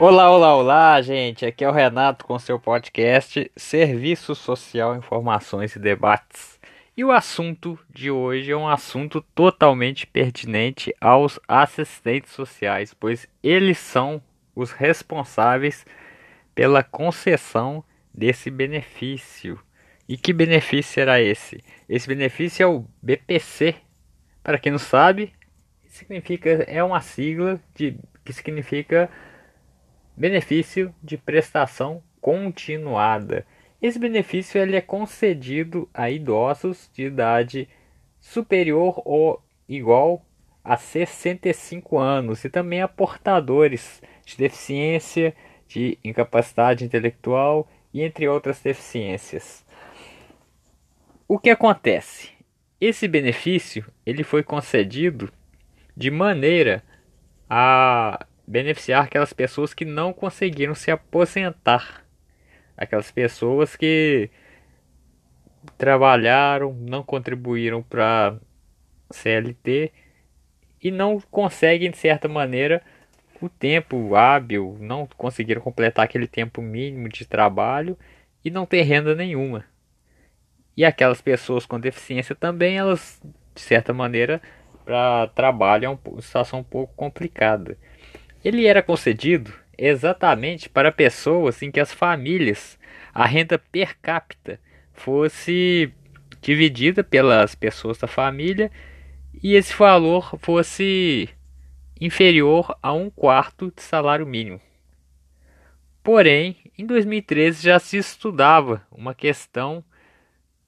Olá, 0.00 0.30
olá, 0.30 0.54
olá, 0.54 1.02
gente. 1.02 1.44
Aqui 1.44 1.64
é 1.64 1.68
o 1.68 1.72
Renato 1.72 2.24
com 2.24 2.38
seu 2.38 2.56
podcast 2.56 3.50
Serviço 3.56 4.32
Social, 4.32 4.94
Informações 4.94 5.74
e 5.74 5.80
Debates. 5.80 6.60
E 6.96 7.04
o 7.04 7.10
assunto 7.10 7.76
de 7.90 8.08
hoje 8.08 8.52
é 8.52 8.56
um 8.56 8.68
assunto 8.68 9.20
totalmente 9.34 10.06
pertinente 10.06 10.94
aos 11.00 11.40
assistentes 11.48 12.30
sociais, 12.30 12.94
pois 12.94 13.26
eles 13.42 13.76
são 13.78 14.22
os 14.54 14.70
responsáveis 14.70 15.84
pela 16.54 16.84
concessão 16.84 17.82
desse 18.14 18.52
benefício. 18.52 19.58
E 20.08 20.16
que 20.16 20.32
benefício 20.32 20.92
será 20.92 21.20
esse? 21.20 21.60
Esse 21.88 22.06
benefício 22.06 22.62
é 22.62 22.66
o 22.68 22.84
BPC. 23.02 23.74
Para 24.44 24.60
quem 24.60 24.70
não 24.70 24.78
sabe, 24.78 25.32
significa 25.88 26.50
é 26.68 26.84
uma 26.84 27.00
sigla 27.00 27.60
de, 27.74 27.98
que 28.24 28.32
significa 28.32 29.10
benefício 30.18 30.92
de 31.00 31.16
prestação 31.16 32.02
continuada. 32.20 33.46
Esse 33.80 34.00
benefício 34.00 34.60
ele 34.60 34.74
é 34.74 34.80
concedido 34.80 35.88
a 35.94 36.10
idosos 36.10 36.90
de 36.92 37.04
idade 37.04 37.68
superior 38.20 39.00
ou 39.04 39.40
igual 39.68 40.24
a 40.64 40.76
65 40.76 41.96
anos 41.96 42.44
e 42.44 42.50
também 42.50 42.82
a 42.82 42.88
portadores 42.88 44.02
de 44.26 44.36
deficiência, 44.36 45.34
de 45.68 45.96
incapacidade 46.02 46.84
intelectual 46.84 47.68
e 47.94 48.02
entre 48.02 48.26
outras 48.26 48.60
deficiências. 48.60 49.64
O 51.28 51.38
que 51.38 51.50
acontece? 51.50 52.30
Esse 52.80 53.06
benefício 53.06 53.84
ele 54.04 54.24
foi 54.24 54.42
concedido 54.42 55.32
de 55.96 56.10
maneira 56.10 56.82
a 57.48 58.26
beneficiar 58.48 59.04
aquelas 59.04 59.32
pessoas 59.32 59.74
que 59.74 59.84
não 59.84 60.12
conseguiram 60.12 60.74
se 60.74 60.90
aposentar 60.90 62.04
aquelas 62.78 63.10
pessoas 63.10 63.74
que 63.74 64.30
trabalharam, 65.76 66.72
não 66.72 67.02
contribuíram 67.02 67.82
para 67.82 68.38
CLT 69.10 69.92
e 70.82 70.90
não 70.92 71.20
conseguem, 71.20 71.90
de 71.90 71.98
certa 71.98 72.28
maneira, 72.28 72.80
o 73.42 73.48
tempo 73.48 74.14
hábil, 74.14 74.78
não 74.80 75.08
conseguiram 75.16 75.60
completar 75.60 76.04
aquele 76.04 76.28
tempo 76.28 76.62
mínimo 76.62 77.08
de 77.08 77.26
trabalho 77.26 77.98
e 78.44 78.50
não 78.50 78.64
ter 78.64 78.82
renda 78.82 79.14
nenhuma. 79.14 79.64
E 80.76 80.84
aquelas 80.84 81.20
pessoas 81.20 81.66
com 81.66 81.80
deficiência 81.80 82.36
também, 82.36 82.78
elas, 82.78 83.20
de 83.54 83.60
certa 83.60 83.92
maneira, 83.92 84.40
para 84.84 85.26
trabalho 85.34 85.84
é 85.84 85.88
uma 85.88 86.22
situação 86.22 86.60
um 86.60 86.64
pouco 86.64 86.94
complicada. 86.94 87.76
Ele 88.44 88.66
era 88.66 88.82
concedido 88.82 89.52
exatamente 89.76 90.68
para 90.68 90.92
pessoas 90.92 91.62
em 91.62 91.70
que 91.70 91.80
as 91.80 91.92
famílias, 91.92 92.78
a 93.12 93.26
renda 93.26 93.58
per 93.58 93.96
capita 94.00 94.60
fosse 94.92 95.92
dividida 96.40 97.02
pelas 97.02 97.54
pessoas 97.54 97.98
da 97.98 98.06
família 98.06 98.70
e 99.42 99.54
esse 99.54 99.74
valor 99.74 100.36
fosse 100.38 101.28
inferior 102.00 102.76
a 102.80 102.92
um 102.92 103.10
quarto 103.10 103.72
de 103.74 103.82
salário 103.82 104.26
mínimo. 104.26 104.60
Porém, 106.02 106.56
em 106.78 106.86
2013 106.86 107.62
já 107.62 107.78
se 107.78 107.96
estudava 107.96 108.86
uma 108.90 109.14
questão 109.14 109.84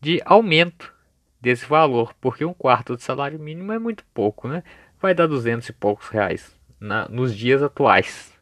de 0.00 0.20
aumento 0.24 0.94
desse 1.40 1.66
valor, 1.66 2.14
porque 2.20 2.44
um 2.44 2.54
quarto 2.54 2.96
de 2.96 3.02
salário 3.02 3.38
mínimo 3.38 3.72
é 3.72 3.78
muito 3.78 4.04
pouco, 4.14 4.48
né? 4.48 4.62
Vai 5.00 5.14
dar 5.14 5.26
200 5.26 5.68
e 5.68 5.72
poucos 5.72 6.08
reais 6.08 6.56
na, 6.80 7.08
nos 7.08 7.36
dias 7.36 7.62
atuais. 7.62 8.32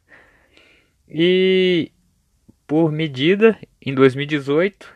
E 1.08 1.92
por 2.66 2.90
medida, 2.90 3.58
em 3.80 3.94
2018, 3.94 4.92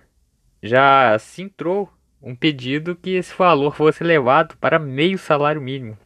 já 0.62 1.18
se 1.18 1.42
entrou 1.42 1.92
um 2.22 2.34
pedido 2.34 2.96
que 2.96 3.10
esse 3.10 3.34
valor 3.34 3.74
fosse 3.76 4.02
levado 4.02 4.56
para 4.56 4.78
meio 4.78 5.18
salário 5.18 5.60
mínimo. 5.60 5.96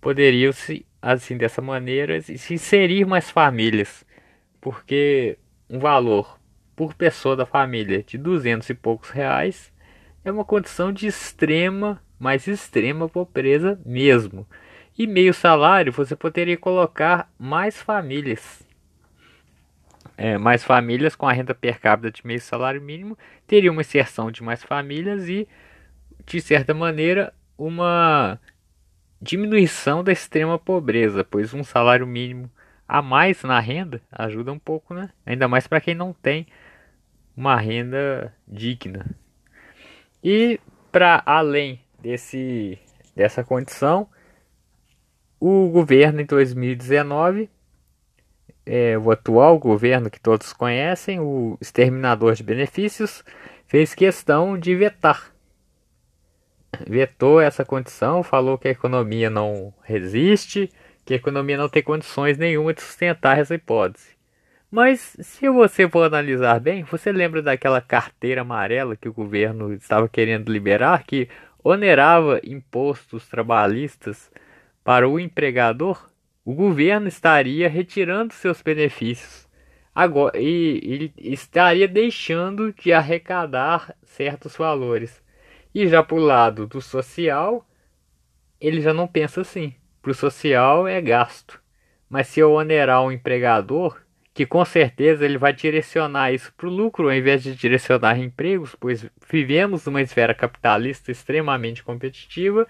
Poderiam-se, 0.00 0.86
assim, 1.00 1.36
dessa 1.36 1.60
maneira, 1.60 2.20
se 2.20 2.54
inserir 2.54 3.06
mais 3.06 3.30
famílias, 3.30 4.04
porque 4.60 5.38
um 5.68 5.78
valor 5.78 6.38
por 6.76 6.94
pessoa 6.94 7.36
da 7.36 7.46
família 7.46 8.02
de 8.02 8.18
200 8.18 8.68
e 8.68 8.74
poucos 8.74 9.10
reais 9.10 9.72
é 10.24 10.30
uma 10.30 10.44
condição 10.44 10.92
de 10.92 11.06
extrema, 11.06 12.02
mais 12.18 12.46
extrema 12.46 13.08
pobreza 13.08 13.80
mesmo. 13.84 14.46
E 14.96 15.06
meio 15.06 15.34
salário 15.34 15.92
você 15.92 16.14
poderia 16.14 16.56
colocar 16.56 17.28
mais 17.38 17.80
famílias 17.80 18.64
é, 20.16 20.38
mais 20.38 20.62
famílias 20.62 21.16
com 21.16 21.26
a 21.26 21.32
renda 21.32 21.54
per 21.54 21.80
capita 21.80 22.10
de 22.10 22.26
meio 22.26 22.40
salário 22.40 22.80
mínimo 22.80 23.18
teria 23.46 23.70
uma 23.70 23.80
inserção 23.80 24.30
de 24.30 24.42
mais 24.42 24.62
famílias 24.62 25.28
e, 25.28 25.48
de 26.24 26.40
certa 26.40 26.72
maneira, 26.72 27.32
uma 27.58 28.38
diminuição 29.20 30.04
da 30.04 30.12
extrema 30.12 30.58
pobreza, 30.58 31.24
pois 31.24 31.52
um 31.52 31.64
salário 31.64 32.06
mínimo 32.06 32.50
a 32.86 33.00
mais 33.00 33.42
na 33.42 33.58
renda 33.58 34.00
ajuda 34.12 34.52
um 34.52 34.58
pouco, 34.58 34.94
né? 34.94 35.10
Ainda 35.24 35.48
mais 35.48 35.66
para 35.66 35.80
quem 35.80 35.94
não 35.94 36.12
tem 36.12 36.46
uma 37.36 37.56
renda 37.56 38.32
digna. 38.46 39.06
E 40.22 40.60
para 40.92 41.22
além 41.26 41.80
desse 41.98 42.78
dessa 43.16 43.42
condição, 43.42 44.08
o 45.46 45.68
governo 45.68 46.22
em 46.22 46.24
2019 46.24 47.50
é, 48.64 48.96
o 48.96 49.10
atual 49.10 49.58
governo 49.58 50.08
que 50.08 50.18
todos 50.18 50.54
conhecem, 50.54 51.20
o 51.20 51.58
exterminador 51.60 52.34
de 52.34 52.42
benefícios, 52.42 53.22
fez 53.66 53.94
questão 53.94 54.58
de 54.58 54.74
vetar. 54.74 55.34
Vetou 56.88 57.42
essa 57.42 57.62
condição, 57.62 58.22
falou 58.22 58.56
que 58.56 58.68
a 58.68 58.70
economia 58.70 59.28
não 59.28 59.72
resiste, 59.82 60.70
que 61.04 61.12
a 61.12 61.16
economia 61.16 61.58
não 61.58 61.68
tem 61.68 61.82
condições 61.82 62.38
nenhuma 62.38 62.72
de 62.72 62.80
sustentar 62.80 63.38
essa 63.38 63.54
hipótese. 63.54 64.14
Mas 64.70 65.14
se 65.20 65.46
você 65.50 65.86
for 65.86 66.04
analisar 66.04 66.58
bem, 66.58 66.82
você 66.84 67.12
lembra 67.12 67.42
daquela 67.42 67.82
carteira 67.82 68.40
amarela 68.40 68.96
que 68.96 69.10
o 69.10 69.12
governo 69.12 69.74
estava 69.74 70.08
querendo 70.08 70.50
liberar, 70.50 71.04
que 71.04 71.28
onerava 71.62 72.40
impostos 72.42 73.28
trabalhistas 73.28 74.30
para 74.84 75.08
o 75.08 75.18
empregador? 75.18 76.14
o 76.44 76.52
governo 76.52 77.08
estaria 77.08 77.68
retirando 77.68 78.34
seus 78.34 78.60
benefícios 78.60 79.48
agora 79.94 80.38
e, 80.38 81.12
e 81.16 81.32
estaria 81.32 81.88
deixando 81.88 82.72
de 82.72 82.92
arrecadar 82.92 83.94
certos 84.02 84.56
valores. 84.56 85.22
E 85.74 85.88
já 85.88 86.02
para 86.02 86.16
o 86.16 86.20
lado 86.20 86.66
do 86.66 86.80
social, 86.80 87.66
ele 88.60 88.80
já 88.80 88.92
não 88.92 89.06
pensa 89.06 89.40
assim. 89.40 89.74
Para 90.02 90.10
o 90.10 90.14
social 90.14 90.86
é 90.86 91.00
gasto. 91.00 91.60
Mas 92.08 92.26
se 92.28 92.40
eu 92.40 92.52
onerar 92.52 93.02
um 93.02 93.10
empregador, 93.10 94.00
que 94.34 94.44
com 94.44 94.64
certeza 94.64 95.24
ele 95.24 95.38
vai 95.38 95.52
direcionar 95.52 96.32
isso 96.32 96.52
para 96.56 96.66
o 96.66 96.70
lucro 96.70 97.06
ao 97.06 97.14
invés 97.14 97.42
de 97.42 97.54
direcionar 97.54 98.18
empregos, 98.18 98.74
pois 98.78 99.06
vivemos 99.30 99.86
numa 99.86 100.02
esfera 100.02 100.34
capitalista 100.34 101.10
extremamente 101.10 101.82
competitiva, 101.82 102.66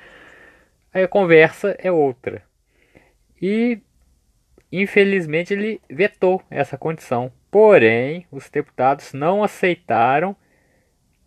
a 1.02 1.08
conversa 1.08 1.76
é 1.80 1.90
outra. 1.90 2.42
E 3.42 3.80
infelizmente 4.70 5.52
ele 5.52 5.80
vetou 5.90 6.42
essa 6.48 6.78
condição. 6.78 7.32
Porém, 7.50 8.26
os 8.30 8.48
deputados 8.48 9.12
não 9.12 9.42
aceitaram 9.42 10.36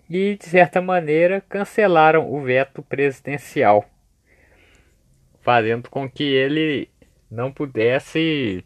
e 0.10 0.38
de 0.38 0.46
certa 0.46 0.82
maneira 0.82 1.42
cancelaram 1.42 2.32
o 2.32 2.42
veto 2.42 2.82
presidencial, 2.82 3.86
fazendo 5.42 5.90
com 5.90 6.10
que 6.10 6.24
ele 6.24 6.90
não 7.30 7.52
pudesse 7.52 8.64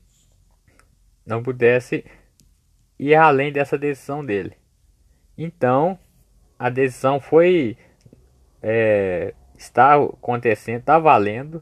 não 1.26 1.42
pudesse 1.42 2.06
ir 3.00 3.16
além 3.16 3.52
dessa 3.52 3.78
decisão 3.78 4.24
dele. 4.26 4.56
Então, 5.38 5.98
a 6.58 6.70
decisão 6.70 7.20
foi 7.20 7.78
é, 8.62 9.34
está 9.62 9.96
acontecendo, 9.96 10.80
está 10.80 10.98
valendo 11.00 11.62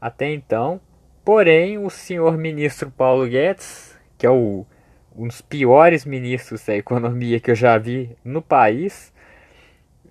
até 0.00 0.32
então 0.32 0.80
Porém, 1.24 1.78
o 1.78 1.88
senhor 1.88 2.36
ministro 2.36 2.90
Paulo 2.90 3.28
Guedes, 3.28 3.96
que 4.18 4.26
é 4.26 4.30
o, 4.30 4.66
um 5.14 5.28
dos 5.28 5.40
piores 5.40 6.04
ministros 6.04 6.66
da 6.66 6.74
economia 6.74 7.38
que 7.38 7.52
eu 7.52 7.54
já 7.54 7.78
vi 7.78 8.16
no 8.24 8.42
país, 8.42 9.12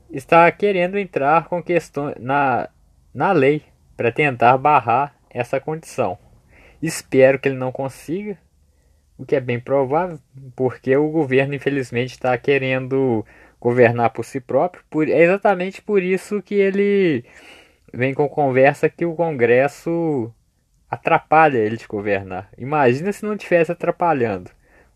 está 0.09 0.49
querendo 0.53 0.97
entrar 0.97 1.49
com 1.49 1.61
questões 1.61 2.15
na, 2.17 2.69
na 3.13 3.33
lei 3.33 3.63
para 3.97 4.09
tentar 4.09 4.57
barrar 4.57 5.13
essa 5.29 5.59
condição. 5.59 6.17
Espero 6.81 7.37
que 7.37 7.49
ele 7.49 7.57
não 7.57 7.73
consiga, 7.73 8.37
o 9.17 9.25
que 9.25 9.35
é 9.35 9.41
bem 9.41 9.59
provável, 9.59 10.17
porque 10.55 10.95
o 10.95 11.09
governo 11.09 11.53
infelizmente 11.53 12.11
está 12.11 12.37
querendo 12.37 13.25
governar 13.61 14.09
por 14.09 14.25
si 14.25 14.41
próprio. 14.41 14.83
Por, 14.89 15.07
é 15.07 15.21
exatamente 15.21 15.81
por 15.81 16.01
isso 16.01 16.41
que 16.41 16.55
ele 16.55 17.23
vem 17.93 18.13
com 18.13 18.27
conversa 18.27 18.89
que 18.89 19.05
o 19.05 19.15
Congresso 19.15 20.33
atrapalha 20.89 21.59
ele 21.59 21.77
de 21.77 21.87
governar. 21.87 22.49
Imagina 22.57 23.13
se 23.13 23.23
não 23.23 23.37
tivesse 23.37 23.71
atrapalhando. 23.71 24.49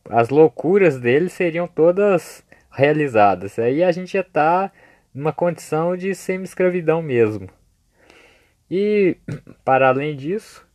As 0.10 0.30
loucuras 0.30 1.00
dele 1.00 1.30
seriam 1.30 1.68
todas 1.68 2.44
realizadas. 2.72 3.58
Aí 3.60 3.84
a 3.84 3.92
gente 3.92 4.14
já 4.14 4.22
está 4.22 4.72
numa 5.14 5.32
condição 5.32 5.96
de 5.96 6.14
semi-escravidão 6.14 7.02
mesmo. 7.02 7.48
E, 8.70 9.18
para 9.64 9.90
além 9.90 10.16
disso, 10.16 10.68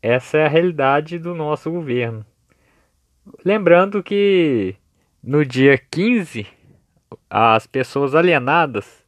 essa 0.00 0.38
é 0.38 0.46
a 0.46 0.48
realidade 0.48 1.18
do 1.18 1.34
nosso 1.34 1.70
governo. 1.70 2.24
Lembrando 3.44 4.02
que 4.02 4.74
no 5.22 5.44
dia 5.44 5.78
15, 5.78 6.46
as 7.30 7.66
pessoas 7.66 8.14
alienadas, 8.14 9.06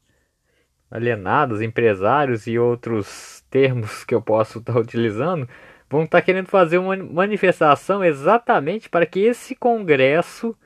alienados, 0.88 1.60
empresários 1.60 2.46
e 2.46 2.56
outros 2.56 3.44
termos 3.50 4.04
que 4.04 4.14
eu 4.14 4.22
posso 4.22 4.60
estar 4.60 4.76
utilizando, 4.78 5.48
vão 5.90 6.04
estar 6.04 6.22
querendo 6.22 6.46
fazer 6.46 6.78
uma 6.78 6.96
manifestação 6.96 8.04
exatamente 8.04 8.88
para 8.88 9.04
que 9.04 9.20
esse 9.20 9.56
Congresso 9.56 10.56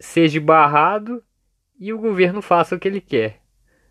seja 0.00 0.40
barrado 0.40 1.22
e 1.78 1.92
o 1.92 1.98
governo 1.98 2.40
faça 2.40 2.74
o 2.74 2.78
que 2.78 2.88
ele 2.88 3.00
quer. 3.00 3.40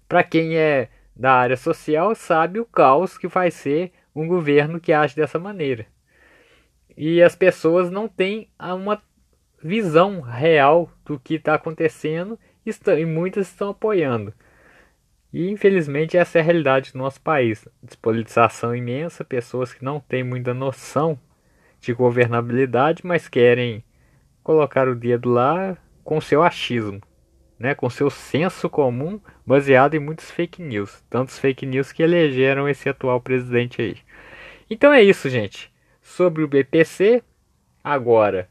Para 0.08 0.24
quem 0.24 0.58
é 0.58 0.90
da 1.16 1.34
área 1.34 1.58
social, 1.58 2.16
sabe 2.16 2.60
o 2.60 2.66
caos 2.66 3.18
que 3.18 3.28
vai 3.28 3.52
ser 3.52 3.92
um 4.16 4.28
governo 4.28 4.80
que 4.80 4.92
age 4.92 5.16
dessa 5.16 5.38
maneira. 5.38 5.86
E 6.98 7.22
as 7.22 7.36
pessoas 7.36 7.90
não 7.90 8.08
têm 8.08 8.50
uma 8.60 9.02
visão 9.64 10.20
real 10.20 10.92
do 11.06 11.18
que 11.18 11.36
está 11.36 11.56
acontecendo 11.56 12.38
e 12.66 13.06
muitas 13.06 13.48
estão 13.48 13.70
apoiando. 13.70 14.34
E 15.32 15.50
infelizmente 15.50 16.18
essa 16.18 16.38
é 16.38 16.42
a 16.42 16.44
realidade 16.44 16.92
do 16.92 17.00
nosso 17.00 17.22
país. 17.22 17.68
Despolitização 17.82 18.76
imensa, 18.76 19.24
pessoas 19.24 19.74
que 19.74 19.84
não 19.84 20.00
têm 20.00 20.24
muita 20.24 20.54
noção 20.54 21.18
de 21.80 21.94
governabilidade, 21.94 23.06
mas 23.06 23.28
querem 23.28 23.84
colocar 24.44 24.88
o 24.88 24.96
dedo 24.96 25.30
lá 25.30 25.78
com 26.04 26.20
seu 26.20 26.44
achismo, 26.44 27.02
né, 27.58 27.74
com 27.74 27.90
seu 27.90 28.10
senso 28.10 28.70
comum 28.70 29.20
baseado 29.46 29.96
em 29.96 30.00
muitos 30.00 30.30
fake 30.30 30.62
news, 30.62 31.02
tantos 31.10 31.40
fake 31.40 31.66
news 31.66 31.92
que 31.92 32.04
elegeram 32.04 32.68
esse 32.68 32.90
atual 32.90 33.22
presidente 33.22 33.82
aí. 33.82 33.98
Então 34.70 34.92
é 34.94 35.02
isso, 35.02 35.30
gente. 35.30 35.74
Sobre 36.02 36.44
o 36.44 36.48
BPC, 36.48 37.24
agora 37.84 38.50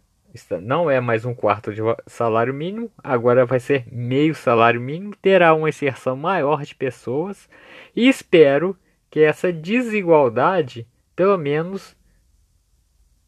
não 0.62 0.90
é 0.90 1.00
mais 1.00 1.24
um 1.24 1.34
quarto 1.34 1.72
de 1.72 1.80
salário 2.06 2.54
mínimo, 2.54 2.90
agora 3.02 3.44
vai 3.44 3.60
ser 3.60 3.84
meio 3.90 4.34
salário 4.34 4.80
mínimo, 4.80 5.14
terá 5.16 5.54
uma 5.54 5.68
inserção 5.68 6.16
maior 6.16 6.62
de 6.64 6.74
pessoas 6.74 7.48
e 7.94 8.08
espero 8.08 8.76
que 9.10 9.20
essa 9.20 9.52
desigualdade, 9.52 10.86
pelo 11.14 11.36
menos, 11.36 11.94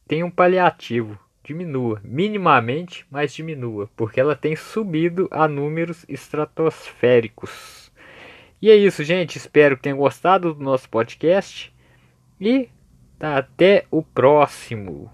tenha 0.08 0.24
um 0.24 0.30
paliativo, 0.30 1.18
diminua, 1.42 2.00
minimamente, 2.02 3.06
mas 3.10 3.34
diminua, 3.34 3.88
porque 3.94 4.18
ela 4.18 4.34
tem 4.34 4.56
subido 4.56 5.28
a 5.30 5.46
números 5.46 6.04
estratosféricos. 6.08 7.92
E 8.62 8.70
é 8.70 8.74
isso, 8.76 9.04
gente. 9.04 9.36
Espero 9.36 9.76
que 9.76 9.82
tenham 9.82 9.98
gostado 9.98 10.54
do 10.54 10.64
nosso 10.64 10.88
podcast 10.88 11.70
e 12.40 12.70
até 13.20 13.84
o 13.90 14.02
próximo. 14.02 15.13